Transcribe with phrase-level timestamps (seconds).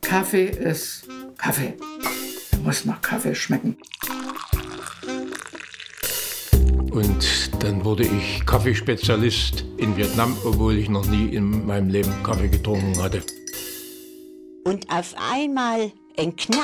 [0.00, 1.74] Kaffee ist Kaffee.
[2.52, 3.76] Er muss nach Kaffee schmecken.
[6.90, 12.48] Und dann wurde ich Kaffeespezialist in Vietnam, obwohl ich noch nie in meinem Leben Kaffee
[12.48, 13.22] getrunken hatte.
[14.64, 16.62] Und auf einmal ein Knall.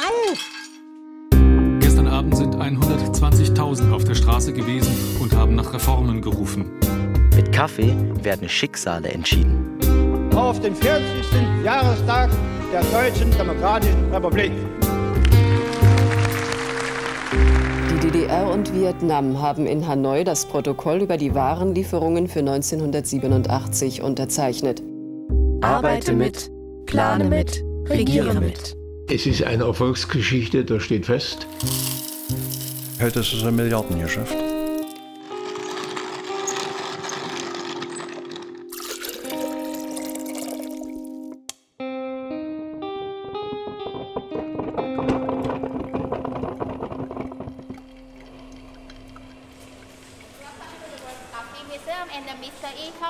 [1.80, 6.70] Gestern Abend sind 120.000 auf der Straße gewesen und haben nach Reformen gerufen.
[7.34, 9.69] Mit Kaffee werden Schicksale entschieden.
[10.34, 11.04] Auf den 40.
[11.64, 12.30] Jahrestag
[12.72, 14.52] der Deutschen Demokratischen Republik.
[17.90, 24.82] Die DDR und Vietnam haben in Hanoi das Protokoll über die Warenlieferungen für 1987 unterzeichnet.
[25.62, 26.50] Arbeite mit,
[26.86, 28.76] plane mit, regiere mit.
[29.08, 31.46] Es ist eine Erfolgsgeschichte, das steht fest.
[33.00, 34.49] Heute ist es ein Milliardengeschäft.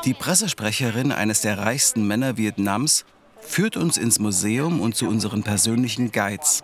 [0.05, 3.05] Die Pressesprecherin eines der reichsten Männer Vietnams
[3.41, 6.63] führt uns ins Museum und zu unseren persönlichen Guides.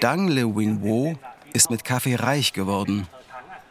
[0.00, 1.14] Dang Le Wing Wo
[1.52, 3.06] ist mit Kaffee reich geworden.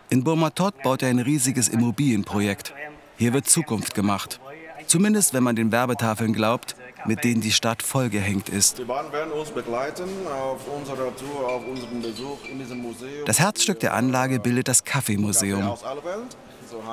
[0.10, 2.74] In Burma-Tot baut er ein riesiges Immobilienprojekt.
[3.18, 4.40] Hier wird Zukunft gemacht.
[4.88, 8.78] Zumindest wenn man den Werbetafeln glaubt, mit denen die Stadt vollgehängt ist.
[8.80, 13.26] Die Bahn werden uns begleiten auf unserer Tour, auf unserem Besuch in diesem Museum.
[13.26, 15.78] Das Herzstück der Anlage bildet das Kaffeemuseum.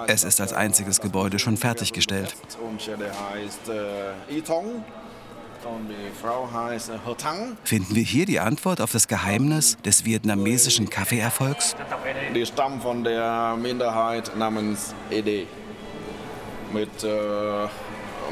[0.06, 2.34] Es ist als einziges Gebäude schon fertiggestellt.
[2.62, 2.80] Und
[5.88, 6.90] die Frau heißt.
[7.64, 11.76] Finden wir hier die Antwort auf das Geheimnis des vietnamesischen Kaffeeerfolgs?
[12.34, 15.46] Die stammen von der Minderheit namens Ede.
[16.72, 17.66] Mit äh,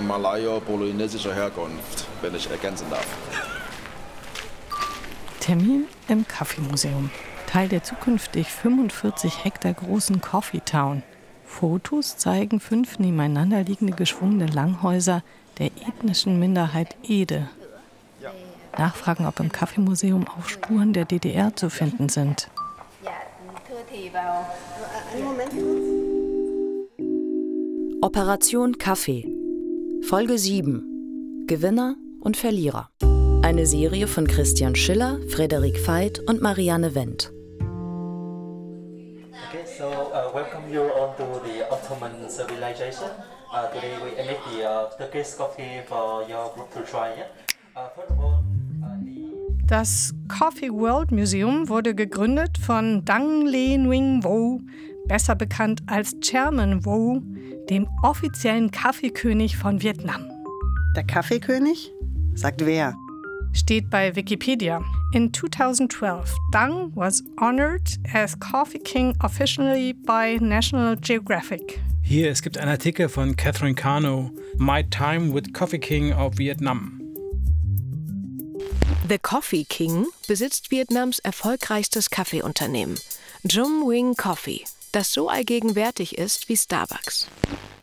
[0.07, 3.07] malayo-polynesischer Herkunft, wenn ich ergänzen darf.
[5.41, 7.11] Termin im Kaffeemuseum.
[7.47, 11.03] Teil der zukünftig 45 Hektar großen Coffee Town.
[11.47, 15.23] Fotos zeigen fünf nebeneinander liegende geschwungene Langhäuser
[15.59, 17.49] der ethnischen Minderheit Ede.
[18.77, 22.51] Nachfragen, ob im Kaffeemuseum auch Spuren der DDR zu finden sind.
[28.03, 29.27] Operation Kaffee.
[30.03, 31.45] Folge 7.
[31.47, 32.91] Gewinner und Verlierer.
[33.43, 37.33] Eine Serie von Christian Schiller, Frederik Veit und Marianne Wendt.
[40.37, 43.09] Welcome you on to the Ottoman civilization.
[43.51, 47.09] Uh, today we emit the uh, Turkish coffee for your group to try.
[47.17, 47.25] Yeah?
[47.75, 48.45] Uh, first of all,
[49.67, 54.61] Das Coffee World Museum wurde gegründet von Dang Le Nguyen Vo,
[55.09, 57.23] besser bekannt als Chairman Vo,
[57.71, 60.31] dem offiziellen Kaffeekönig von Vietnam.
[60.95, 61.91] Der Kaffeekönig?
[62.35, 62.95] Sagt wer?
[63.56, 64.84] Steht bei Wikipedia.
[65.12, 71.81] In 2012, Dang was honored as Coffee King officially by National Geographic.
[72.03, 77.00] Hier, es gibt einen Artikel von Catherine Cano, My Time with Coffee King of Vietnam.
[79.09, 82.99] The Coffee King besitzt Vietnams erfolgreichstes Kaffeeunternehmen,
[83.44, 87.27] Jum Wing Coffee, das so allgegenwärtig ist wie Starbucks.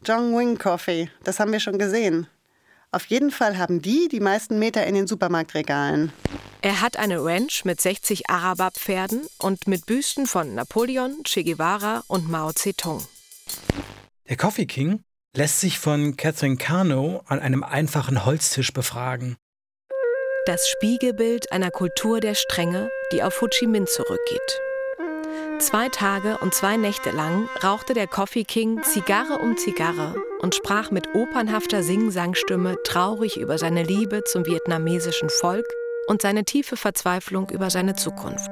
[0.06, 2.28] Jong Wing Coffee, das haben wir schon gesehen.
[2.94, 6.14] Auf jeden Fall haben die die meisten Meter in den Supermarktregalen.
[6.62, 12.30] Er hat eine Ranch mit 60 Araber-Pferden und mit Büsten von Napoleon, Che Guevara und
[12.30, 13.04] Mao Zedong.
[14.30, 15.04] Der Coffee King
[15.36, 19.38] lässt sich von Catherine Cano an einem einfachen Holztisch befragen.
[20.46, 24.62] Das Spiegelbild einer Kultur der Strenge, die auf Ho Chi Minh zurückgeht.
[25.64, 30.92] Zwei Tage und zwei Nächte lang rauchte der Coffee King Zigarre um Zigarre und sprach
[30.92, 35.66] mit opernhafter Sing-Sang-Stimme traurig über seine Liebe zum vietnamesischen Volk
[36.08, 38.52] und seine tiefe Verzweiflung über seine Zukunft.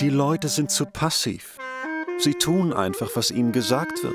[0.00, 1.58] Die Leute sind zu passiv.
[2.18, 4.14] Sie tun einfach, was ihnen gesagt wird.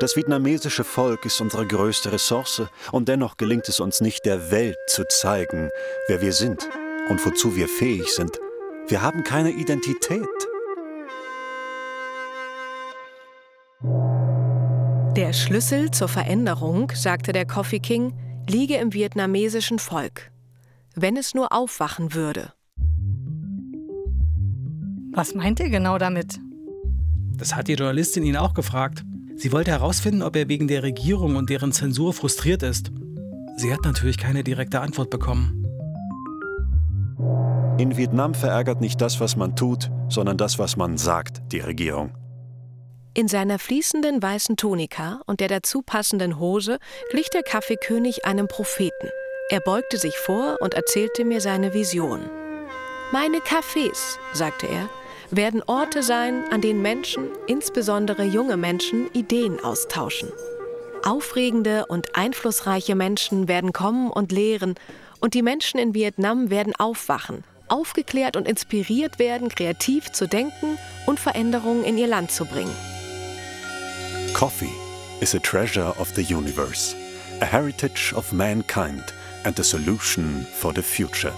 [0.00, 4.76] Das vietnamesische Volk ist unsere größte Ressource und dennoch gelingt es uns nicht, der Welt
[4.88, 5.70] zu zeigen,
[6.08, 6.68] wer wir sind
[7.08, 8.40] und wozu wir fähig sind.
[8.88, 10.22] Wir haben keine Identität.
[15.16, 18.12] Der Schlüssel zur Veränderung, sagte der Coffee King,
[18.48, 20.30] liege im vietnamesischen Volk.
[20.94, 22.52] Wenn es nur aufwachen würde.
[25.12, 26.38] Was meint ihr genau damit?
[27.36, 29.04] Das hat die Journalistin ihn auch gefragt.
[29.34, 32.92] Sie wollte herausfinden, ob er wegen der Regierung und deren Zensur frustriert ist.
[33.56, 35.65] Sie hat natürlich keine direkte Antwort bekommen.
[37.78, 42.14] In Vietnam verärgert nicht das, was man tut, sondern das, was man sagt, die Regierung.
[43.12, 46.78] In seiner fließenden weißen Tunika und der dazu passenden Hose
[47.10, 49.10] glich der Kaffeekönig einem Propheten.
[49.50, 52.20] Er beugte sich vor und erzählte mir seine Vision.
[53.12, 54.88] Meine Cafés, sagte er,
[55.30, 60.30] werden Orte sein, an denen Menschen, insbesondere junge Menschen, Ideen austauschen.
[61.04, 64.76] Aufregende und einflussreiche Menschen werden kommen und lehren,
[65.20, 71.20] und die Menschen in Vietnam werden aufwachen, aufgeklärt und inspiriert werden, kreativ zu denken und
[71.20, 72.74] Veränderungen in ihr Land zu bringen.
[74.34, 74.72] Coffee
[75.20, 76.94] is a treasure of the universe,
[77.40, 79.14] a heritage of mankind
[79.44, 81.32] and a solution for the future.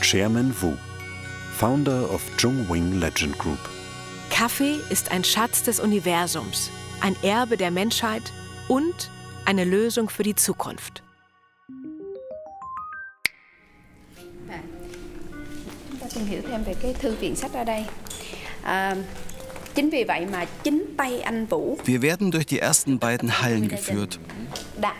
[0.00, 0.76] Chairman Wu,
[1.56, 3.58] founder of Zhongwing Legend Group.
[4.30, 6.70] Kaffee ist ein Schatz des Universums,
[7.00, 8.32] ein Erbe der Menschheit
[8.68, 9.10] und
[9.44, 11.02] eine Lösung für die Zukunft.
[16.14, 17.84] Tìm hiểu thêm về cái thư viện sách ở đây.
[18.62, 18.96] À,
[19.74, 23.68] chính vì vậy mà chính tay anh Vũ Wir werden durch die ersten beiden Hallen
[23.68, 24.18] geführt.
[24.80, 24.94] đã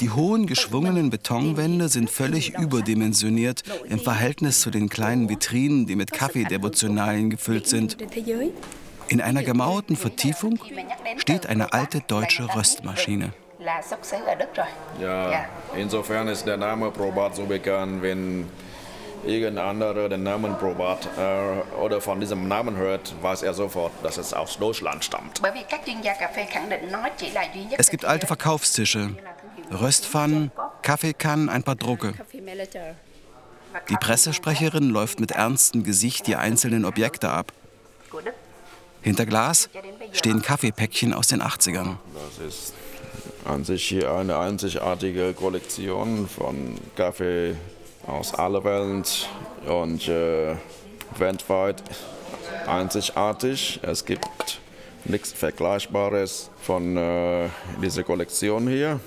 [0.00, 6.10] Die hohen geschwungenen Betonwände sind völlig überdimensioniert im Verhältnis zu den kleinen Vitrinen, die mit
[6.10, 7.96] Kaffeedevotionalien gefüllt sind.
[9.08, 10.58] In einer gemauerten Vertiefung
[11.18, 13.32] steht eine alte deutsche Röstmaschine.
[15.00, 15.46] Ja,
[15.76, 18.46] insofern ist der Name Probat so bekannt, wenn
[19.24, 24.16] irgendein anderer den Namen Probat äh, oder von diesem Namen hört, weiß er sofort, dass
[24.16, 25.40] es aus Deutschland stammt.
[27.78, 29.10] Es gibt alte Verkaufstische,
[29.70, 30.50] Röstpfannen,
[30.82, 32.14] Kaffeekannen, ein paar Drucke.
[33.88, 37.52] Die Pressesprecherin läuft mit ernstem Gesicht die einzelnen Objekte ab.
[39.00, 39.68] Hinter Glas
[40.12, 41.96] stehen Kaffeepäckchen aus den 80ern.
[42.14, 42.74] Das ist
[43.44, 47.56] an sich hier eine einzigartige Kollektion von Kaffee
[48.06, 49.28] aus aller Welt
[49.66, 50.56] und äh,
[51.18, 51.82] weltweit
[52.66, 53.80] einzigartig.
[53.82, 54.60] Es gibt
[55.04, 57.48] nichts Vergleichbares von äh,
[57.82, 59.00] dieser Kollektion hier.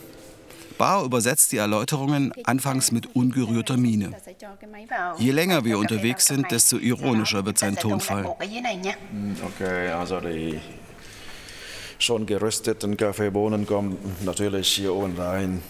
[0.77, 4.11] Bao übersetzt die Erläuterungen anfangs mit ungerührter Miene.
[5.17, 8.25] Je länger wir unterwegs sind, desto ironischer wird sein Tonfall.
[8.25, 10.59] Hm, Okay, also die
[11.97, 15.61] schon gerösteten Kaffeebohnen kommen natürlich hier oben rein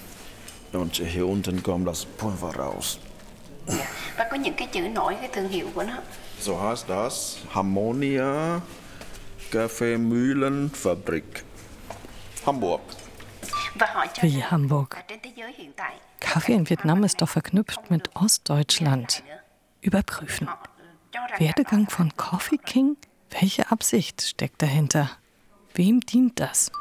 [0.74, 3.00] und hier unten kommt das Pulver raus.
[4.18, 5.94] Và có những cái chữ nổi cái thương hiệu của nó.
[6.40, 8.60] So heißt das Harmonia
[9.52, 11.44] Kaffeemühlenfabrik
[12.46, 12.82] Hamburg.
[14.22, 14.90] Wie Hamburg.
[16.20, 19.24] Kaffee in Vietnam ist doch verknüpft mit Ostdeutschland.
[19.82, 20.48] Überprüfen.
[21.38, 22.98] Werdegang von Coffee King?
[23.30, 25.10] Welche Absicht steckt dahinter?
[25.74, 26.72] Wem dient das?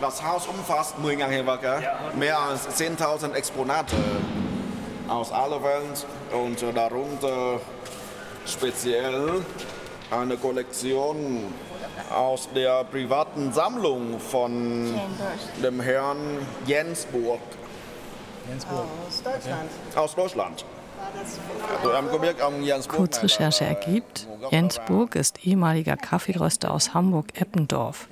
[0.00, 1.82] Das Haus umfasst 10.000 Handwerker,
[2.16, 3.96] mehr als 10.000 Exponate
[5.10, 7.60] aus aller Welt und äh, darunter
[8.46, 9.42] speziell
[10.10, 11.44] eine Kollektion
[12.14, 14.94] aus der privaten Sammlung von
[15.62, 17.40] dem Herrn Jensburg
[19.08, 19.70] Aus Deutschland.
[19.94, 20.64] aus Deutschland.
[22.62, 22.96] Jensburg.
[22.96, 28.08] Kurzrecherche ergibt, Jens Burg ist ehemaliger Kaffeeröster aus Hamburg-Eppendorf.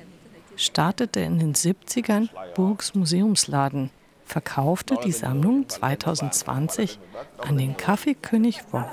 [0.57, 3.91] Startete in den 70ern Burgs Museumsladen,
[4.29, 6.99] verkaufte die Sammlung 2020
[7.39, 8.85] an den Kaffeekönig Wow.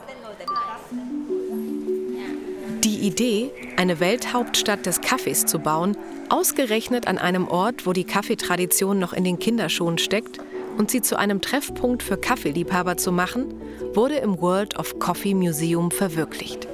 [2.84, 5.98] Die Idee, eine Welthauptstadt des Kaffees zu bauen,
[6.30, 10.40] ausgerechnet an einem Ort, wo die Kaffeetradition noch in den Kinderschuhen steckt,
[10.78, 13.54] und sie zu einem Treffpunkt für Kaffeeliebhaber zu machen,
[13.94, 16.68] wurde im World of Coffee Museum verwirklicht.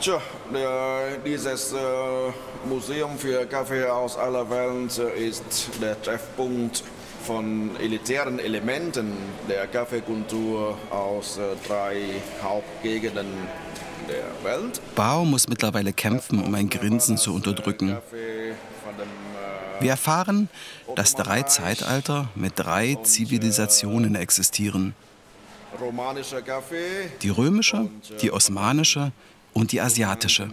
[0.00, 0.20] Tja,
[0.52, 1.76] der, dieses äh,
[2.68, 6.84] Museum für Kaffee aus aller Welt äh, ist der Treffpunkt
[7.24, 9.12] von elitären Elementen
[9.48, 11.96] der Kaffeekultur aus äh, drei
[12.42, 13.26] Hauptgegenden
[14.08, 14.80] der Welt.
[14.94, 17.96] Bao muss mittlerweile kämpfen, um ein Grinsen zu unterdrücken.
[19.80, 20.48] Wir erfahren,
[20.94, 24.94] dass drei Zeitalter mit drei Zivilisationen existieren.
[27.22, 27.88] Die römische,
[28.20, 29.12] die osmanische
[29.52, 30.50] und die asiatische.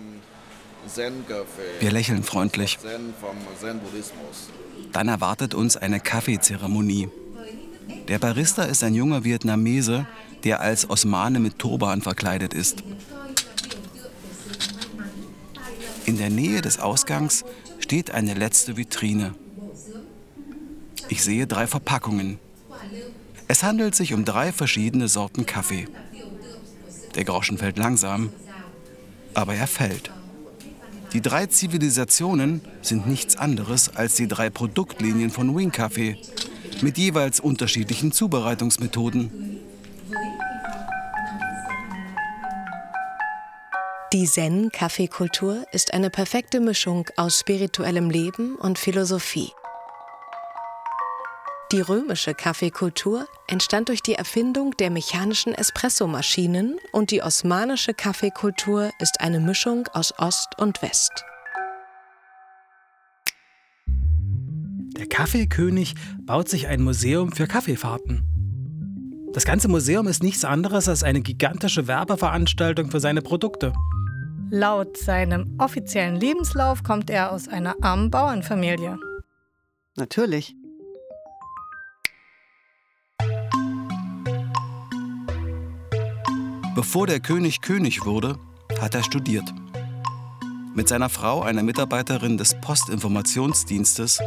[1.79, 2.77] Wir lächeln freundlich.
[4.91, 7.09] Dann erwartet uns eine Kaffeezeremonie.
[8.07, 10.07] Der Barista ist ein junger Vietnamese,
[10.43, 12.83] der als Osmane mit Turban verkleidet ist.
[16.05, 17.43] In der Nähe des Ausgangs
[17.79, 19.35] steht eine letzte Vitrine.
[21.09, 22.39] Ich sehe drei Verpackungen.
[23.47, 25.87] Es handelt sich um drei verschiedene Sorten Kaffee.
[27.15, 28.31] Der Groschen fällt langsam,
[29.33, 30.11] aber er fällt.
[31.13, 36.17] Die drei Zivilisationen sind nichts anderes als die drei Produktlinien von Wing Kaffee
[36.81, 39.59] mit jeweils unterschiedlichen Zubereitungsmethoden.
[44.13, 49.51] Die Zen-Kaffeekultur ist eine perfekte Mischung aus spirituellem Leben und Philosophie.
[51.71, 59.21] Die römische Kaffeekultur entstand durch die Erfindung der mechanischen Espressomaschinen und die osmanische Kaffeekultur ist
[59.21, 61.23] eine Mischung aus Ost und West.
[64.97, 68.27] Der Kaffeekönig baut sich ein Museum für Kaffeefahrten.
[69.31, 73.71] Das ganze Museum ist nichts anderes als eine gigantische Werbeveranstaltung für seine Produkte.
[74.49, 78.97] Laut seinem offiziellen Lebenslauf kommt er aus einer armen Bauernfamilie.
[79.95, 80.53] Natürlich.
[86.81, 88.39] Bevor der König König wurde,
[88.81, 89.53] hat er studiert.
[90.73, 94.19] Mit seiner Frau, einer Mitarbeiterin des Postinformationsdienstes,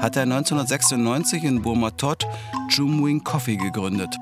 [0.00, 2.26] hat er 1996 in Burma-Tot
[2.68, 4.12] Jumwing Coffee gegründet.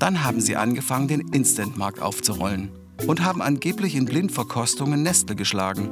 [0.00, 2.72] Dann haben sie angefangen, den Instant-Markt aufzurollen
[3.06, 5.88] und haben angeblich in Blindverkostungen Nestle geschlagen.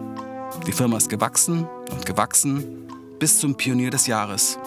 [0.66, 2.88] Die Firma ist gewachsen und gewachsen
[3.20, 4.58] bis zum Pionier des Jahres.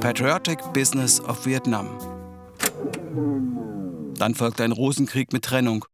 [0.00, 1.88] Patriotic Business of Vietnam.
[4.16, 5.84] Dann folgte ein Rosenkrieg mit Trennung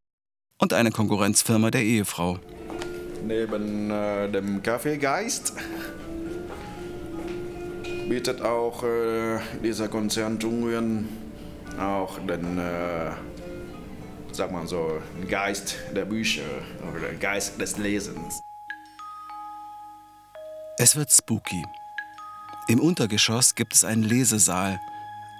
[0.62, 2.38] und eine Konkurrenzfirma der Ehefrau.
[3.26, 5.54] Neben äh, dem Kaffeegeist
[8.08, 11.08] bietet auch äh, dieser Konzern Jungwirn
[11.80, 13.10] auch den, äh,
[14.30, 16.42] sag mal so, den Geist der Bücher
[16.88, 18.44] oder den Geist des Lesens.
[20.78, 21.64] Es wird spooky.
[22.68, 24.80] Im Untergeschoss gibt es einen Lesesaal.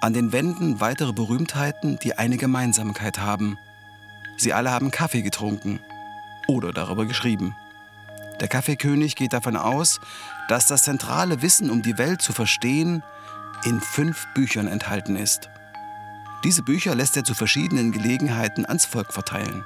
[0.01, 3.57] An den Wänden weitere Berühmtheiten, die eine Gemeinsamkeit haben.
[4.43, 5.79] Sie alle haben Kaffee getrunken
[6.47, 7.55] oder darüber geschrieben.
[8.41, 10.01] Der Kaffeekönig geht davon aus,
[10.49, 13.03] dass das zentrale Wissen, um die Welt zu verstehen,
[13.63, 15.49] in fünf Büchern enthalten ist.
[16.43, 19.63] Diese Bücher lässt er zu verschiedenen Gelegenheiten ans Volk verteilen.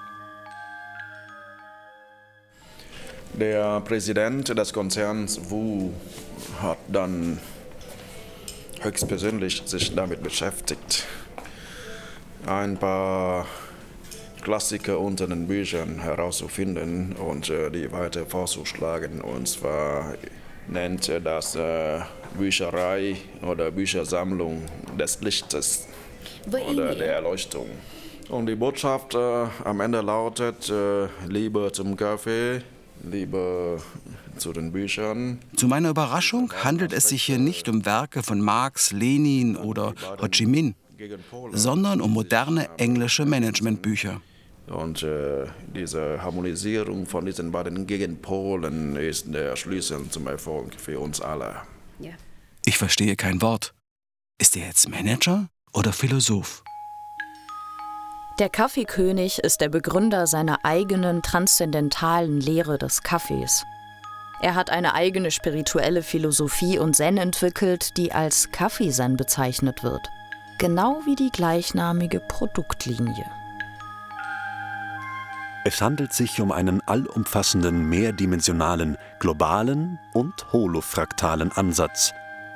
[3.34, 5.92] Der Präsident des Konzerns Wu
[6.62, 7.40] hat dann
[8.82, 11.08] höchstpersönlich sich damit beschäftigt,
[12.46, 13.48] ein paar
[14.42, 19.22] Klassiker unter den Büchern herauszufinden und äh, die weiter vorzuschlagen.
[19.22, 20.16] Und zwar
[20.68, 22.00] nennt er das äh,
[22.38, 24.64] Bücherei oder Büchersammlung
[24.98, 25.88] des Lichtes
[26.70, 27.68] oder der Erleuchtung.
[28.30, 32.62] Und die Botschaft äh, am Ende lautet, äh, Liebe zum Kaffee,
[33.10, 33.80] Liebe
[34.38, 35.40] zu den Büchern.
[35.56, 40.28] Zu meiner Überraschung handelt es sich hier nicht um Werke von Marx, Lenin oder Ho
[40.28, 40.76] Chi Minh,
[41.52, 44.22] sondern um moderne englische Managementbücher.
[44.68, 51.22] Und äh, diese Harmonisierung von diesen beiden Gegenpolen ist der Schlüssel zum Erfolg für uns
[51.22, 51.62] alle.
[52.68, 53.74] Ich verstehe kein Wort.
[54.42, 56.64] Ist er jetzt Manager oder Philosoph?
[58.40, 63.64] Der Kaffeekönig ist der Begründer seiner eigenen transzendentalen Lehre des Kaffees.
[64.42, 70.10] Er hat eine eigene spirituelle Philosophie und Zen entwickelt, die als Kaffeezen bezeichnet wird.
[70.60, 73.26] Genau wie die gleichnamige Produktlinie.
[75.64, 82.12] Es handelt sich um einen allumfassenden, mehrdimensionalen, globalen und holofraktalen Ansatz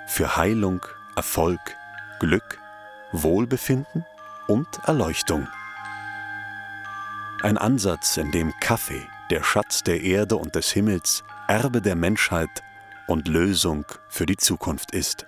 [0.08, 0.84] für Heilung,
[1.16, 1.60] Erfolg,
[2.20, 2.60] Glück,
[3.12, 4.04] Wohlbefinden
[4.48, 5.48] und Erleuchtung.
[7.44, 12.64] Ein Ansatz, in dem Kaffee, der Schatz der Erde und des Himmels, Erbe der Menschheit
[13.06, 15.28] und Lösung für die Zukunft ist.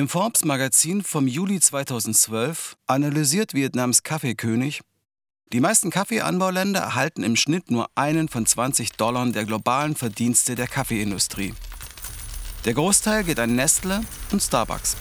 [0.00, 4.80] Im Forbes-Magazin vom Juli 2012 analysiert Vietnams Kaffeekönig,
[5.52, 10.68] die meisten Kaffeeanbauländer erhalten im Schnitt nur einen von 20 Dollar der globalen Verdienste der
[10.68, 11.52] Kaffeeindustrie.
[12.64, 14.00] Der Großteil geht an Nestle
[14.32, 14.96] und Starbucks.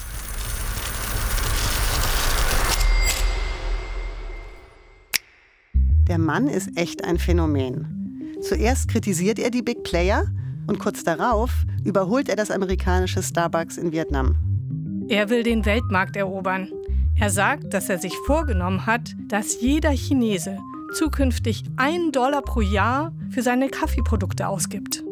[6.10, 8.36] Der Mann ist echt ein Phänomen.
[8.42, 10.26] Zuerst kritisiert er die Big Player
[10.68, 11.52] und kurz darauf
[11.86, 14.49] überholt er das amerikanische Starbucks in Vietnam.
[15.10, 16.70] Er will den Weltmarkt erobern.
[17.16, 20.60] Er sagt, dass er sich vorgenommen hat, dass jeder Chinese
[20.94, 25.04] zukünftig einen Dollar pro Jahr für seine Kaffeeprodukte ausgibt.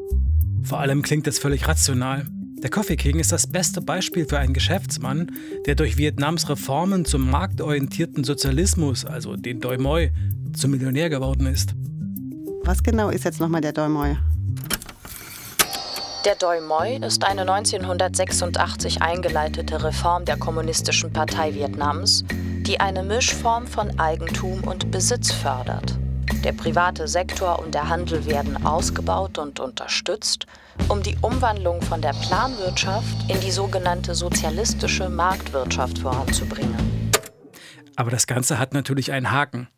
[0.61, 2.27] Vor allem klingt das völlig rational.
[2.61, 5.31] Der Coffee King ist das beste Beispiel für einen Geschäftsmann,
[5.65, 10.11] der durch Vietnams Reformen zum marktorientierten Sozialismus, also den Doi Moi,
[10.53, 11.73] zum Millionär geworden ist.
[12.63, 14.15] Was genau ist jetzt nochmal der Doi Moi?
[16.27, 23.65] Der Doi Moi ist eine 1986 eingeleitete Reform der Kommunistischen Partei Vietnams, die eine Mischform
[23.65, 25.97] von Eigentum und Besitz fördert.
[26.43, 30.47] Der private Sektor und der Handel werden ausgebaut und unterstützt,
[30.89, 37.09] um die Umwandlung von der Planwirtschaft in die sogenannte sozialistische Marktwirtschaft voranzubringen.
[37.95, 39.69] Aber das Ganze hat natürlich einen Haken.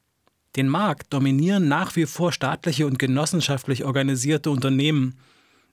[0.56, 5.20] Den Markt dominieren nach wie vor staatliche und genossenschaftlich organisierte Unternehmen.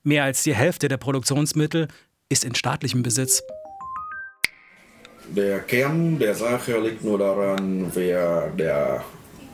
[0.06, 1.88] Mehr als die Hälfte der Produktionsmittel
[2.28, 3.42] ist in staatlichem Besitz.
[5.30, 9.02] Der Kern der Sache liegt nur daran, wer der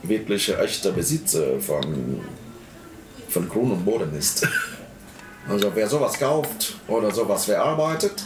[0.03, 2.21] wirkliche echte Besitzer von,
[3.29, 4.47] von Grund und Boden ist.
[5.49, 8.23] Also wer sowas kauft oder sowas verarbeitet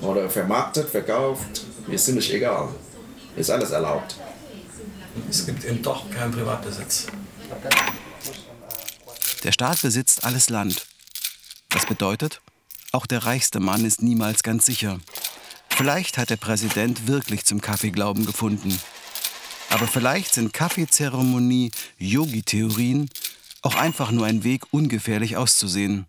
[0.00, 2.68] oder vermarktet, verkauft, ist ziemlich egal.
[3.36, 4.16] Ist alles erlaubt.
[5.28, 7.08] Es gibt eben doch keinen Privatbesitz.
[9.42, 10.86] Der Staat besitzt alles Land.
[11.74, 12.40] Das bedeutet,
[12.92, 15.00] auch der reichste Mann ist niemals ganz sicher.
[15.68, 18.78] Vielleicht hat der Präsident wirklich zum Kaffeeglauben gefunden.
[19.70, 23.10] Aber vielleicht sind Kaffeezeremonie, Yogi-Theorien
[23.62, 26.06] auch einfach nur ein Weg, ungefährlich auszusehen.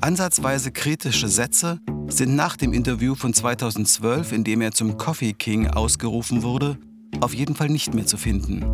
[0.00, 5.68] Ansatzweise kritische Sätze sind nach dem Interview von 2012, in dem er zum Coffee King
[5.68, 6.76] ausgerufen wurde,
[7.20, 8.64] auf jeden Fall nicht mehr zu finden.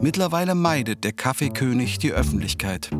[0.00, 2.90] Mittlerweile meidet der Kaffeekönig die Öffentlichkeit.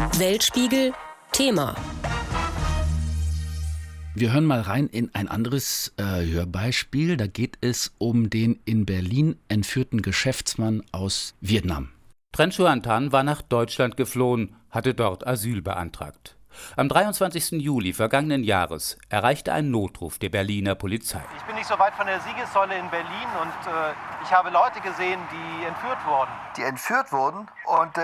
[0.00, 0.94] Weltspiegel
[1.30, 1.74] Thema.
[4.14, 7.18] Wir hören mal rein in ein anderes äh, Hörbeispiel.
[7.18, 11.90] Da geht es um den in Berlin entführten Geschäftsmann aus Vietnam.
[12.32, 16.34] Tren Xuan Tan war nach Deutschland geflohen, hatte dort Asyl beantragt.
[16.76, 17.60] Am 23.
[17.62, 21.22] Juli vergangenen Jahres erreichte ein Notruf der Berliner Polizei.
[21.36, 23.92] Ich bin nicht so weit von der Siegessäule in Berlin und äh,
[24.22, 26.30] ich habe Leute gesehen, die entführt wurden.
[26.56, 28.02] Die entführt wurden und äh,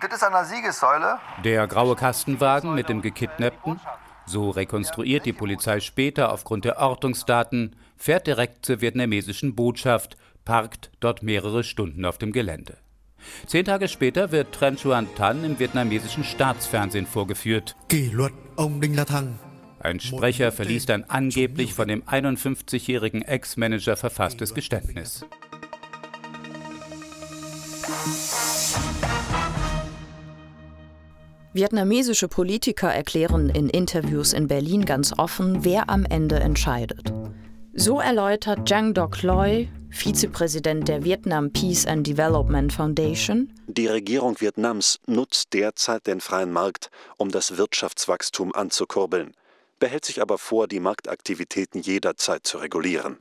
[0.00, 1.18] das ist an der Siegessäule.
[1.44, 3.80] Der graue Kastenwagen mit dem Gekidnappten,
[4.26, 11.22] so rekonstruiert die Polizei später aufgrund der Ortungsdaten, fährt direkt zur vietnamesischen Botschaft, parkt dort
[11.22, 12.78] mehrere Stunden auf dem Gelände.
[13.46, 17.76] Zehn Tage später wird Tran Xuan Tan im vietnamesischen Staatsfernsehen vorgeführt.
[19.78, 25.24] Ein Sprecher verliest ein angeblich von dem 51-jährigen Ex-Manager verfasstes Geständnis.
[31.52, 37.12] Vietnamesische Politiker erklären in Interviews in Berlin ganz offen, wer am Ende entscheidet.
[37.72, 43.50] So erläutert Giang Doc Loy, Vizepräsident der Vietnam Peace and Development Foundation.
[43.66, 49.32] Die Regierung Vietnams nutzt derzeit den freien Markt, um das Wirtschaftswachstum anzukurbeln,
[49.80, 53.16] behält sich aber vor, die Marktaktivitäten jederzeit zu regulieren.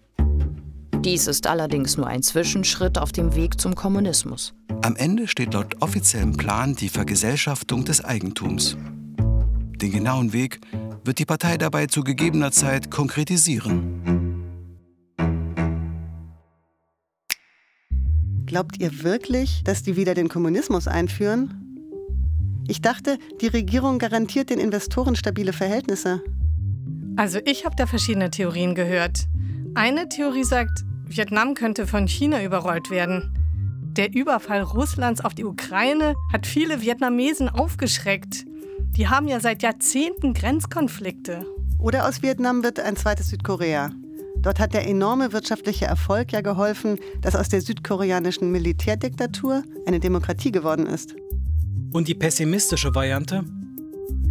[0.97, 4.53] Dies ist allerdings nur ein Zwischenschritt auf dem Weg zum Kommunismus.
[4.81, 8.75] Am Ende steht laut offiziellem Plan die Vergesellschaftung des Eigentums.
[9.17, 10.59] Den genauen Weg
[11.03, 14.24] wird die Partei dabei zu gegebener Zeit konkretisieren.
[18.45, 21.65] Glaubt ihr wirklich, dass die wieder den Kommunismus einführen?
[22.67, 26.21] Ich dachte, die Regierung garantiert den Investoren stabile Verhältnisse.
[27.15, 29.25] Also ich habe da verschiedene Theorien gehört.
[29.73, 33.31] Eine Theorie sagt, Vietnam könnte von China überrollt werden.
[33.95, 38.45] Der Überfall Russlands auf die Ukraine hat viele Vietnamesen aufgeschreckt.
[38.91, 41.45] Die haben ja seit Jahrzehnten Grenzkonflikte.
[41.79, 43.91] Oder aus Vietnam wird ein zweites Südkorea.
[44.45, 50.51] Dort hat der enorme wirtschaftliche Erfolg ja geholfen, dass aus der südkoreanischen Militärdiktatur eine Demokratie
[50.51, 51.15] geworden ist.
[51.91, 53.43] Und die pessimistische Variante?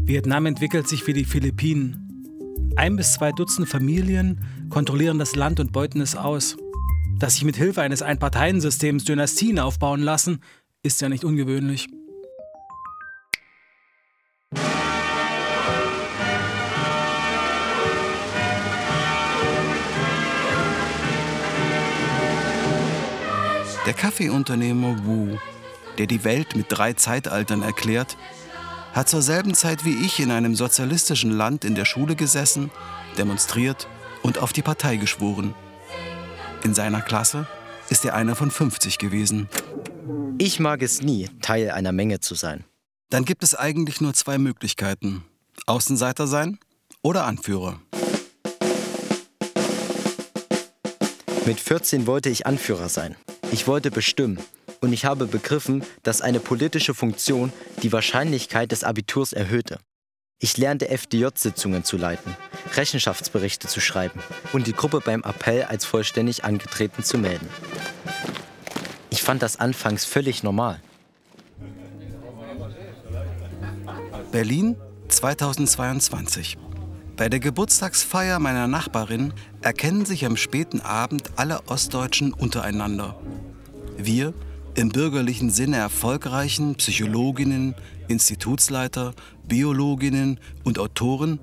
[0.05, 2.70] Vietnam entwickelt sich wie die Philippinen.
[2.77, 4.38] Ein bis zwei Dutzend Familien
[4.70, 6.57] kontrollieren das Land und beuten es aus.
[7.18, 10.38] Dass sich mit Hilfe eines Einparteiensystems Dynastien aufbauen lassen,
[10.85, 11.88] ist ja nicht ungewöhnlich.
[23.94, 25.38] Der Kaffeeunternehmer Wu,
[25.98, 28.16] der die Welt mit drei Zeitaltern erklärt,
[28.92, 32.72] hat zur selben Zeit wie ich in einem sozialistischen Land in der Schule gesessen,
[33.18, 33.87] demonstriert
[34.22, 35.54] und auf die Partei geschworen.
[36.64, 37.46] In seiner Klasse
[37.88, 39.48] ist er einer von 50 gewesen.
[40.38, 42.64] Ich mag es nie, Teil einer Menge zu sein.
[43.11, 45.22] Dann gibt es eigentlich nur zwei Möglichkeiten.
[45.66, 46.59] Außenseiter sein
[47.00, 47.80] oder Anführer.
[51.46, 53.16] Mit 14 wollte ich Anführer sein.
[53.52, 54.38] Ich wollte bestimmen.
[54.80, 57.52] Und ich habe begriffen, dass eine politische Funktion
[57.83, 59.78] die Wahrscheinlichkeit des Abiturs erhöhte.
[60.40, 62.35] Ich lernte FDJ-Sitzungen zu leiten,
[62.74, 64.20] Rechenschaftsberichte zu schreiben
[64.52, 67.48] und die Gruppe beim Appell als vollständig angetreten zu melden.
[69.11, 70.80] Ich fand das anfangs völlig normal.
[74.33, 74.76] Berlin
[75.09, 76.59] 2022.
[77.16, 83.16] Bei der Geburtstagsfeier meiner Nachbarin erkennen sich am späten Abend alle Ostdeutschen untereinander.
[83.96, 84.35] Wir,
[84.74, 87.77] im bürgerlichen Sinne erfolgreichen Psychologinnen,
[88.09, 89.14] Institutsleiter,
[89.46, 91.38] Biologinnen und Autoren,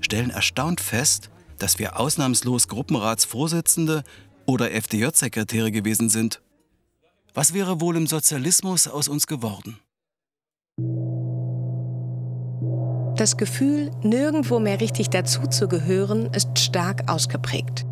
[0.00, 1.28] stellen erstaunt fest,
[1.58, 4.04] dass wir ausnahmslos Gruppenratsvorsitzende
[4.46, 6.40] oder FDJ-Sekretäre gewesen sind.
[7.34, 9.78] Was wäre wohl im Sozialismus aus uns geworden?
[13.20, 17.84] Das Gefühl, nirgendwo mehr richtig dazuzugehören, ist stark ausgeprägt.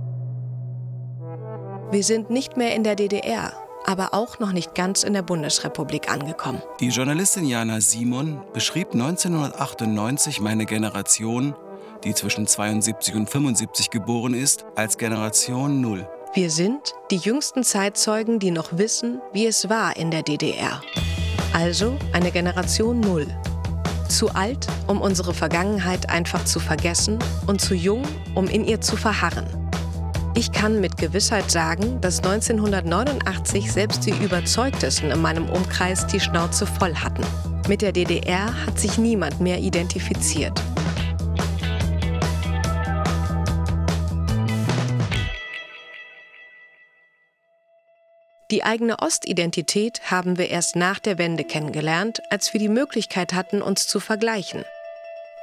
[1.90, 3.52] Wir sind nicht mehr in der DDR,
[3.84, 6.62] aber auch noch nicht ganz in der Bundesrepublik angekommen.
[6.80, 11.54] Die Journalistin Jana Simon beschrieb 1998 meine Generation,
[12.04, 16.08] die zwischen 72 und 75 geboren ist, als Generation Null.
[16.32, 20.80] Wir sind die jüngsten Zeitzeugen, die noch wissen, wie es war in der DDR.
[21.52, 23.26] Also eine Generation Null.
[24.08, 28.02] Zu alt, um unsere Vergangenheit einfach zu vergessen und zu jung,
[28.34, 29.46] um in ihr zu verharren.
[30.34, 36.66] Ich kann mit Gewissheit sagen, dass 1989 selbst die Überzeugtesten in meinem Umkreis die Schnauze
[36.66, 37.24] voll hatten.
[37.68, 40.60] Mit der DDR hat sich niemand mehr identifiziert.
[48.50, 53.60] Die eigene Ostidentität haben wir erst nach der Wende kennengelernt, als wir die Möglichkeit hatten,
[53.60, 54.64] uns zu vergleichen.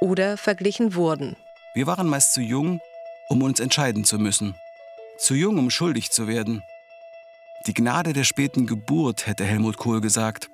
[0.00, 1.36] Oder verglichen wurden.
[1.74, 2.80] Wir waren meist zu jung,
[3.28, 4.56] um uns entscheiden zu müssen.
[5.18, 6.64] Zu jung, um schuldig zu werden.
[7.68, 10.50] Die Gnade der späten Geburt, hätte Helmut Kohl gesagt.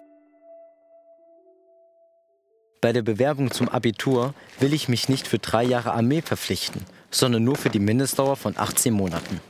[2.83, 7.45] Bei der Bewerbung zum Abitur will ich mich nicht für drei Jahre Armee verpflichten, sondern
[7.45, 9.41] nur für die Mindestdauer von 18 Monaten.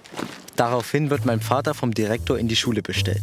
[0.57, 3.23] Daraufhin wird mein Vater vom Direktor in die Schule bestellt.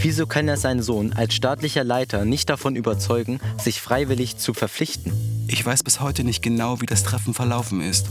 [0.00, 5.12] Wieso kann er seinen Sohn als staatlicher Leiter nicht davon überzeugen, sich freiwillig zu verpflichten?
[5.48, 8.06] Ich weiß bis heute nicht genau, wie das Treffen verlaufen ist.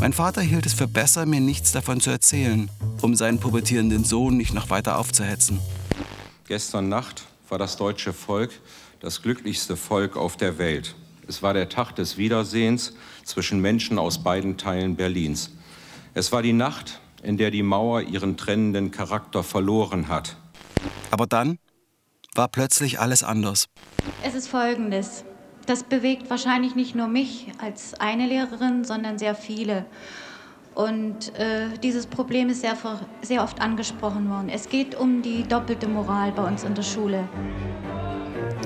[0.00, 2.70] Mein Vater hielt es für besser, mir nichts davon zu erzählen,
[3.02, 5.60] um seinen pubertierenden Sohn nicht noch weiter aufzuhetzen.
[6.46, 8.50] Gestern Nacht war das deutsche Volk
[9.00, 10.94] das glücklichste Volk auf der Welt.
[11.28, 15.50] Es war der Tag des Wiedersehens zwischen Menschen aus beiden Teilen Berlins.
[16.14, 20.36] Es war die Nacht, in der die Mauer ihren trennenden Charakter verloren hat.
[21.10, 21.58] Aber dann
[22.34, 23.66] war plötzlich alles anders.
[24.22, 25.24] Es ist Folgendes.
[25.66, 29.84] Das bewegt wahrscheinlich nicht nur mich als eine Lehrerin, sondern sehr viele.
[30.74, 32.76] Und äh, dieses Problem ist sehr,
[33.20, 34.48] sehr oft angesprochen worden.
[34.48, 37.28] Es geht um die doppelte Moral bei uns in der Schule.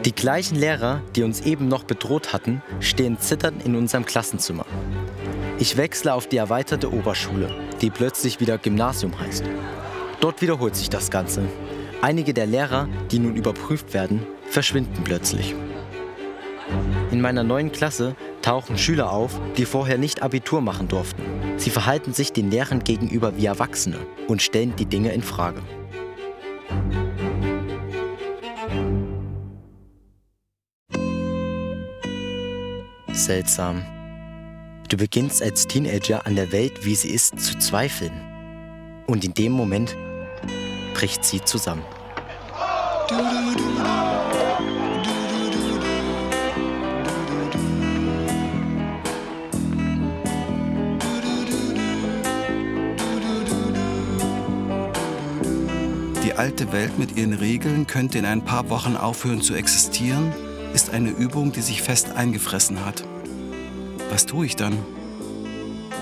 [0.05, 4.67] Die gleichen Lehrer, die uns eben noch bedroht hatten, stehen zitternd in unserem Klassenzimmer.
[5.59, 9.45] Ich wechsle auf die erweiterte Oberschule, die plötzlich wieder Gymnasium heißt.
[10.21, 11.43] Dort wiederholt sich das Ganze.
[12.01, 15.55] Einige der Lehrer, die nun überprüft werden, verschwinden plötzlich.
[17.11, 21.23] In meiner neuen Klasse tauchen Schüler auf, die vorher nicht Abitur machen durften.
[21.59, 25.61] Sie verhalten sich den Lehrern gegenüber wie Erwachsene und stellen die Dinge in Frage.
[33.13, 33.85] Seltsam.
[34.93, 38.13] Du beginnst als Teenager an der Welt, wie sie ist, zu zweifeln.
[39.07, 39.97] Und in dem Moment
[40.93, 41.83] bricht sie zusammen.
[56.23, 60.35] Die alte Welt mit ihren Regeln könnte in ein paar Wochen aufhören zu existieren,
[60.75, 63.05] ist eine Übung, die sich fest eingefressen hat.
[64.13, 64.77] Was tue ich dann?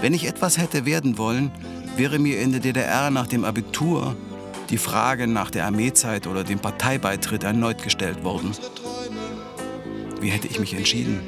[0.01, 1.53] Wenn ich etwas hätte werden wollen,
[1.97, 4.17] wäre mir in der DDR nach dem Abitur
[4.69, 8.51] die Frage nach der Armeezeit oder dem Parteibeitritt erneut gestellt worden.
[10.21, 11.21] Wie hätte ich mich entschieden?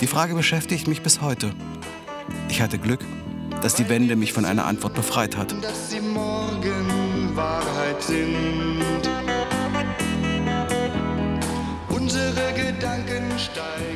[0.00, 1.52] Die Frage beschäftigt mich bis heute.
[2.48, 3.04] Ich hatte Glück,
[3.62, 5.52] dass die Wende mich von einer Antwort befreit hat.
[5.62, 8.82] Dass sie morgen Wahrheit sind.
[11.88, 13.87] Unsere Gedanken steigen.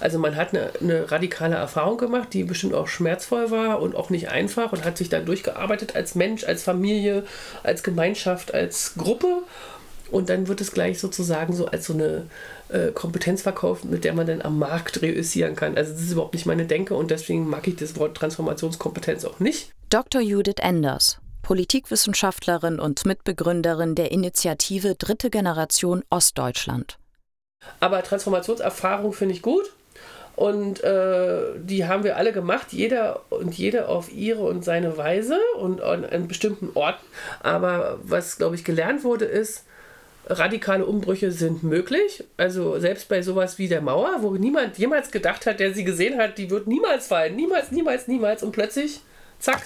[0.00, 4.10] Also man hat eine, eine, radikale Erfahrung gemacht, die bestimmt auch schmerzvoll war und auch
[4.10, 7.24] nicht einfach und hat sich dann durchgearbeitet als Mensch, als Familie,
[7.62, 9.42] als Gemeinschaft, als Gruppe.
[10.10, 12.26] Und dann wird es gleich sozusagen so als so eine
[12.68, 15.76] äh, Kompetenz verkauft, mit der man dann am Markt reüssieren kann.
[15.76, 19.38] Also das ist überhaupt nicht meine Denke und deswegen mag ich das Wort Transformationskompetenz auch
[19.38, 19.70] nicht.
[19.90, 20.20] Dr.
[20.20, 26.98] Judith Enders, Politikwissenschaftlerin und Mitbegründerin der Initiative Dritte Generation Ostdeutschland.
[27.78, 29.70] Aber Transformationserfahrung finde ich gut.
[30.40, 35.38] Und äh, die haben wir alle gemacht, jeder und jede auf ihre und seine Weise
[35.58, 37.04] und an, an bestimmten Orten.
[37.40, 39.66] Aber was, glaube ich, gelernt wurde, ist,
[40.28, 42.24] radikale Umbrüche sind möglich.
[42.38, 46.18] Also selbst bei sowas wie der Mauer, wo niemand jemals gedacht hat, der sie gesehen
[46.18, 47.36] hat, die wird niemals fallen.
[47.36, 48.42] Niemals, niemals, niemals.
[48.42, 49.02] Und plötzlich,
[49.40, 49.60] zack.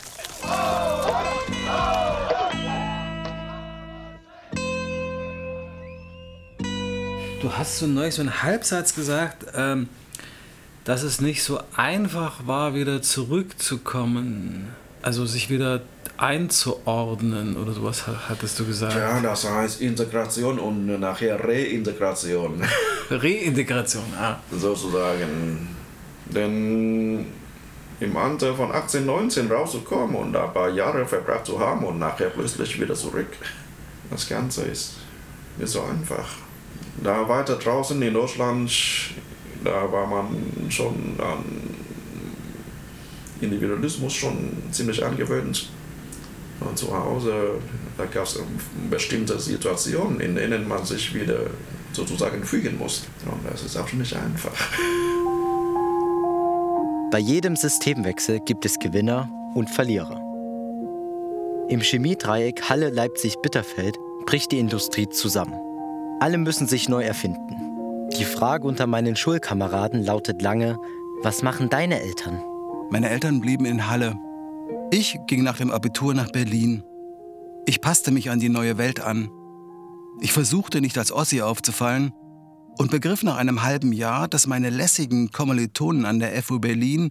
[7.40, 9.88] Du hast so neu so einen Halbsatz gesagt, ähm,
[10.84, 14.68] dass es nicht so einfach war, wieder zurückzukommen.
[15.02, 15.82] Also sich wieder
[16.16, 18.94] einzuordnen oder sowas hattest du gesagt.
[18.94, 22.62] Ja, das heißt Integration und nachher Reintegration.
[23.10, 24.36] Reintegration, ah.
[24.52, 25.68] Sozusagen.
[26.26, 27.26] Denn
[28.00, 32.30] im Alter von 18, 19 rauszukommen und ein paar Jahre verbracht zu haben und nachher
[32.30, 33.28] plötzlich wieder zurück.
[34.10, 34.94] Das Ganze ist
[35.58, 36.28] nicht so einfach.
[37.02, 38.70] Da weiter draußen in Deutschland,
[39.64, 40.26] da war man
[40.68, 41.44] schon an
[43.40, 45.68] Individualismus schon ziemlich angewöhnt.
[46.60, 47.60] Und zu Hause,
[47.98, 48.38] da gab es
[48.90, 51.40] bestimmte Situationen, in denen man sich wieder
[51.92, 53.06] sozusagen fügen muss.
[53.26, 54.52] Und das ist auch nicht einfach.
[57.10, 60.20] Bei jedem Systemwechsel gibt es Gewinner und Verlierer.
[61.68, 63.96] Im Chemiedreieck Halle-Leipzig-Bitterfeld
[64.26, 65.54] bricht die Industrie zusammen.
[66.20, 67.63] Alle müssen sich neu erfinden.
[68.16, 70.78] Die Frage unter meinen Schulkameraden lautet lange,
[71.22, 72.40] was machen deine Eltern?
[72.90, 74.14] Meine Eltern blieben in Halle.
[74.92, 76.84] Ich ging nach dem Abitur nach Berlin.
[77.66, 79.30] Ich passte mich an die neue Welt an.
[80.20, 82.12] Ich versuchte nicht als Ossi aufzufallen
[82.78, 87.08] und begriff nach einem halben Jahr, dass meine lässigen Kommilitonen an der FU Berlin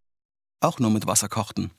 [0.61, 1.71] auch nur mit Wasser kochten.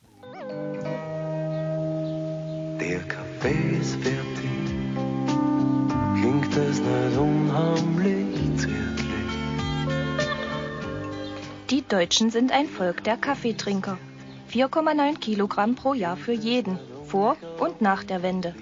[2.79, 4.51] Der Kaffee ist fertig,
[6.15, 7.94] klingt es nicht unheimlich
[11.75, 13.99] Die Deutschen sind ein Volk der Kaffeetrinker.
[14.53, 18.55] 4,9 Kilogramm pro Jahr für jeden, vor und nach der Wende.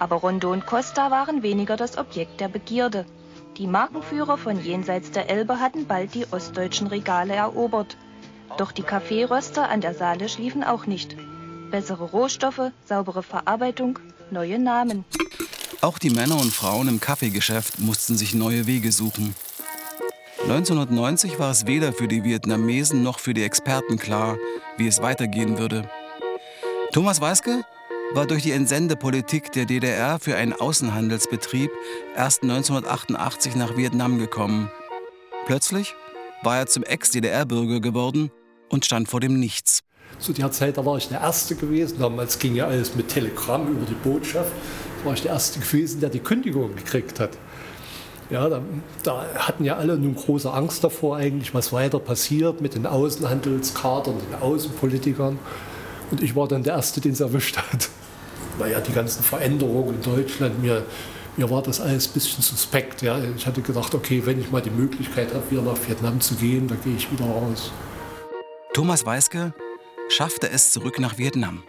[0.00, 3.06] Aber Rondo und Costa waren weniger das Objekt der Begierde.
[3.56, 7.96] Die Markenführer von jenseits der Elbe hatten bald die ostdeutschen Regale erobert.
[8.58, 11.16] Doch die Kaffeeröster an der Saale schliefen auch nicht.
[11.70, 14.00] Bessere Rohstoffe, saubere Verarbeitung,
[14.32, 15.04] neue Namen.
[15.82, 19.36] Auch die Männer und Frauen im Kaffeegeschäft mussten sich neue Wege suchen.
[20.48, 24.38] 1990 war es weder für die Vietnamesen noch für die Experten klar,
[24.76, 25.90] wie es weitergehen würde.
[26.92, 27.64] Thomas Weiske
[28.14, 31.72] war durch die Entsendepolitik der DDR für einen Außenhandelsbetrieb
[32.14, 34.70] erst 1988 nach Vietnam gekommen.
[35.46, 35.96] Plötzlich
[36.44, 38.30] war er zum Ex-DDR-Bürger geworden
[38.68, 39.80] und stand vor dem Nichts.
[40.20, 41.98] Zu der Zeit, da war ich der Erste gewesen.
[41.98, 44.52] Damals ging ja alles mit Telegramm über die Botschaft.
[45.00, 47.36] Da war ich der Erste gewesen, der die Kündigung gekriegt hat.
[48.30, 48.60] Ja, da,
[49.02, 54.16] da, hatten ja alle nun große Angst davor, eigentlich, was weiter passiert mit den Außenhandelskadern,
[54.18, 55.38] den Außenpolitikern.
[56.10, 57.88] Und ich war dann der Erste, den es erwischt hat.
[58.58, 60.82] Naja, die ganzen Veränderungen in Deutschland, mir,
[61.36, 63.02] mir war das alles ein bisschen suspekt.
[63.02, 63.18] Ja.
[63.36, 66.66] Ich hatte gedacht, okay, wenn ich mal die Möglichkeit habe, wieder nach Vietnam zu gehen,
[66.66, 67.70] dann gehe ich wieder raus.
[68.72, 69.52] Thomas Weiske
[70.08, 71.64] schaffte es zurück nach Vietnam.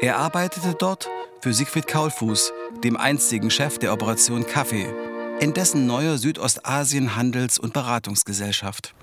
[0.00, 1.08] Er arbeitete dort
[1.40, 2.52] für Siegfried Kaulfuß,
[2.84, 4.86] dem einstigen Chef der Operation Kaffee,
[5.40, 8.94] in dessen neuer Südostasien-Handels- und Beratungsgesellschaft.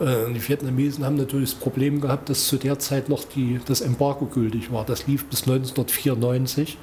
[0.00, 3.82] Äh, die Vietnamesen haben natürlich das Problem gehabt, dass zu der Zeit noch die, das
[3.82, 4.84] Embargo gültig war.
[4.84, 6.78] Das lief bis 1994.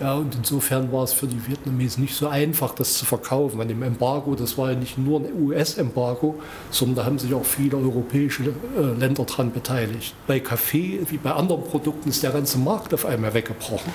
[0.00, 3.60] Ja, und insofern war es für die Vietnamesen nicht so einfach, das zu verkaufen.
[3.60, 7.44] An dem Embargo, das war ja nicht nur ein US-Embargo, sondern da haben sich auch
[7.44, 10.14] viele europäische äh, Länder daran beteiligt.
[10.26, 13.92] Bei Kaffee, wie bei anderen Produkten, ist der ganze Markt auf einmal weggebrochen.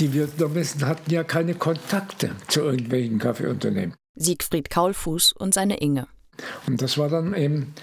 [0.00, 3.94] Die Vietnamesen hatten ja keine Kontakte zu irgendwelchen Kaffeeunternehmen.
[4.14, 6.06] Siegfried Kaulfuß und seine Inge.
[6.66, 7.74] Und das war dann eben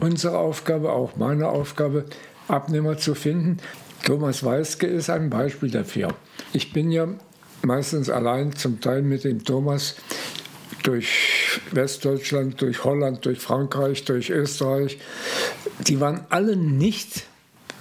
[0.00, 2.04] unsere Aufgabe, auch meine Aufgabe,
[2.46, 3.56] Abnehmer zu finden.
[4.04, 6.14] Thomas Weiske ist ein Beispiel dafür.
[6.52, 7.08] Ich bin ja
[7.62, 9.96] meistens allein, zum Teil mit dem Thomas
[10.84, 14.98] durch Westdeutschland, durch Holland, durch Frankreich, durch Österreich.
[15.80, 17.24] Die waren alle nicht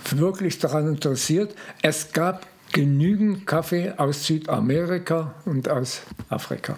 [0.10, 1.54] wirklich daran interessiert.
[1.84, 6.76] Es gab genügend Kaffee aus Südamerika und aus Afrika.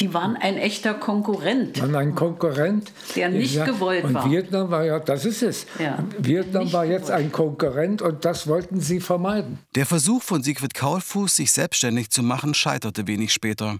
[0.00, 1.80] Die waren ein echter Konkurrent.
[1.80, 4.24] Waren ein Konkurrent, der nicht ja, gewollt und war.
[4.24, 5.66] Und Vietnam war ja, das ist es.
[5.78, 7.20] Ja, Vietnam war jetzt gewollt.
[7.20, 9.60] ein Konkurrent und das wollten sie vermeiden.
[9.76, 13.78] Der Versuch von Siegfried Kaulfuß, sich selbstständig zu machen, scheiterte wenig später.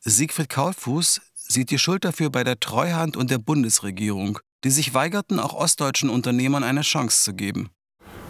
[0.00, 5.38] Siegfried Kaulfuß sieht die Schuld dafür bei der Treuhand und der Bundesregierung, die sich weigerten,
[5.38, 7.70] auch ostdeutschen Unternehmern eine Chance zu geben.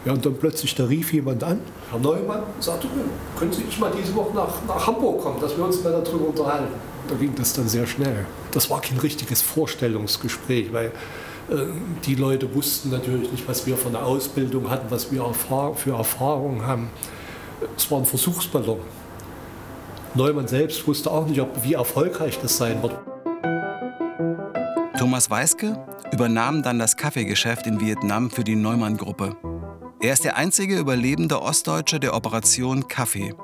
[0.04, 2.88] Ja, und dann plötzlich, da rief jemand an, Herr Neumann, sagte,
[3.38, 6.28] können Sie nicht mal diese Woche nach, nach Hamburg kommen, dass wir uns mal darüber
[6.28, 6.74] unterhalten.
[7.08, 8.26] Da ging das dann sehr schnell.
[8.52, 10.92] Das war kein richtiges Vorstellungsgespräch, weil
[11.50, 11.56] äh,
[12.04, 15.92] die Leute wussten natürlich nicht, was wir von der Ausbildung hatten, was wir erfahr für
[15.92, 16.90] Erfahrungen haben.
[17.76, 18.80] Es war ein Versuchsballon.
[20.14, 22.94] Neumann selbst wusste auch nicht, ob, wie erfolgreich das sein wird.
[24.98, 25.76] Thomas Weiske
[26.14, 29.36] übernahm dann das Kaffeegeschäft in Vietnam für die Neumann-Gruppe.
[30.00, 33.34] Er ist der einzige überlebende Ostdeutsche der Operation Kaffee.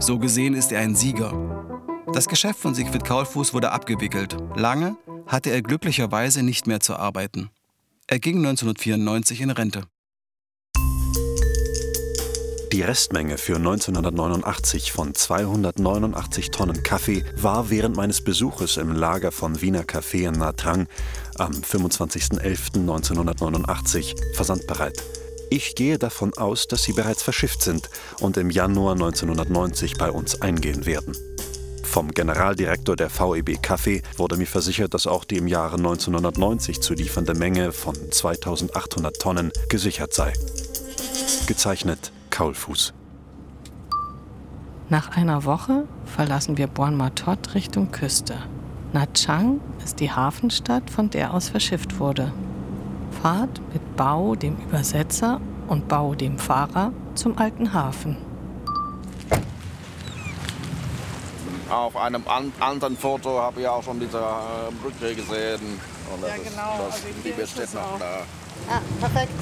[0.00, 1.32] So gesehen ist er ein Sieger.
[2.12, 4.36] Das Geschäft von Siegfried Kaulfuß wurde abgewickelt.
[4.56, 4.96] Lange
[5.28, 7.50] hatte er glücklicherweise nicht mehr zu arbeiten.
[8.08, 9.82] Er ging 1994 in Rente.
[12.72, 19.60] Die Restmenge für 1989 von 289 Tonnen Kaffee war während meines Besuches im Lager von
[19.60, 20.86] Wiener Kaffee in Natrang
[21.38, 25.02] am 25.11.1989 versandbereit.
[25.50, 27.90] Ich gehe davon aus, dass sie bereits verschifft sind
[28.20, 31.14] und im Januar 1990 bei uns eingehen werden.
[31.82, 36.94] Vom Generaldirektor der VEB Kaffee wurde mir versichert, dass auch die im Jahre 1990 zu
[36.94, 40.32] liefernde Menge von 2800 Tonnen gesichert sei.
[41.46, 42.94] Gezeichnet Kaulfuß.
[44.88, 48.38] Nach einer Woche verlassen wir Buon Matot Richtung Küste.
[48.92, 52.32] Nha Trang ist die Hafenstadt, von der aus verschifft wurde.
[53.22, 58.16] Fahrt mit Bau, dem Übersetzer, und Bau, dem Fahrer, zum alten Hafen.
[61.70, 65.80] Auf einem an anderen Foto habe ich auch schon diese äh, Brücke gesehen.
[66.12, 67.98] Und das Ja, ist- genau, Das, also die besteht es noch auch.
[67.98, 68.22] da.
[68.68, 69.32] Ah, perfekt.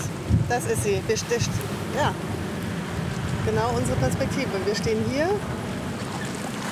[0.48, 1.02] Das ist sie.
[1.08, 1.50] Besticht.
[1.96, 2.12] Ja.
[3.44, 4.48] Genau unsere Perspektive.
[4.64, 5.28] Wir stehen hier.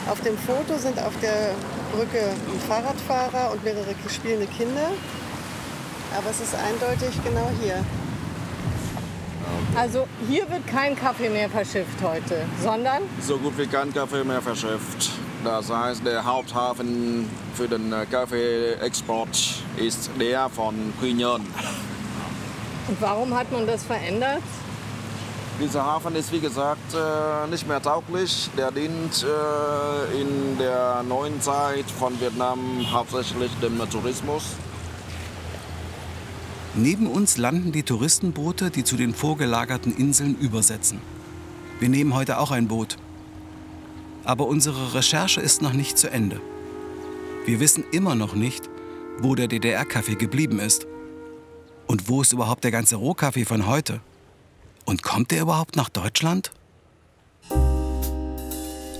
[0.08, 1.50] Auf dem Foto sind auf der
[1.92, 4.90] Brücke ein Fahrradfahrer und mehrere spielende Kinder.
[6.16, 7.84] Aber es ist eindeutig genau hier.
[9.76, 14.42] Also hier wird kein Kaffee mehr verschifft heute, sondern So gut wie kein Kaffee mehr
[14.42, 15.10] verschifft.
[15.44, 21.42] Das heißt, der Haupthafen für den äh, Kaffeeexport ist der von Quy Nhon.
[22.88, 24.42] und warum hat man das verändert?
[25.60, 28.48] Dieser Hafen ist wie gesagt äh, nicht mehr tauglich.
[28.56, 34.44] Der dient äh, in der neuen Zeit von Vietnam hauptsächlich dem Tourismus.
[36.76, 41.00] Neben uns landen die Touristenboote, die zu den vorgelagerten Inseln übersetzen.
[41.80, 42.96] Wir nehmen heute auch ein Boot.
[44.24, 46.40] Aber unsere Recherche ist noch nicht zu Ende.
[47.46, 48.70] Wir wissen immer noch nicht,
[49.18, 50.86] wo der DDR-Kaffee geblieben ist.
[51.88, 54.00] Und wo ist überhaupt der ganze Rohkaffee von heute?
[54.88, 56.50] Und kommt der überhaupt nach Deutschland?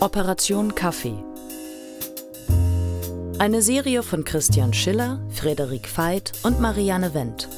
[0.01, 1.15] Operation Kaffee.
[3.39, 7.49] Eine Serie von Christian Schiller, Frederik Veit und Marianne Wendt.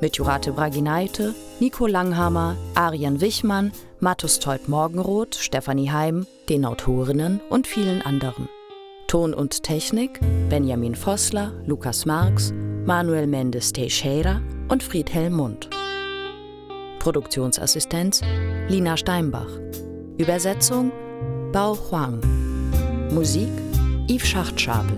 [0.00, 7.66] Mit Jurate Braginaite, Nico Langhammer, Arian Wichmann, Mattus Teut Morgenroth, Stefanie Heim, den Autorinnen und
[7.66, 8.48] vielen anderen.
[9.06, 10.18] Ton und Technik
[10.48, 12.54] Benjamin Vossler, Lukas Marx,
[12.86, 15.68] Manuel Mendes Teixeira und Friedhelm Mund.
[17.00, 18.20] Produktionsassistenz
[18.68, 19.48] Lina Steinbach.
[20.18, 20.92] Übersetzung
[21.52, 22.20] Bao Huang.
[23.12, 23.48] Musik
[24.08, 24.96] Yves Schachtschabel.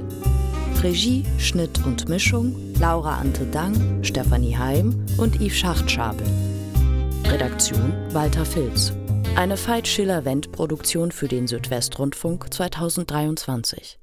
[0.83, 6.27] Regie, Schnitt und Mischung Laura Ante Dang, Stefanie Heim und Yves Schachtschabel.
[7.25, 8.93] Redaktion Walter Filz.
[9.37, 14.02] Eine Veit Schiller-Wendt-Produktion für den Südwestrundfunk 2023.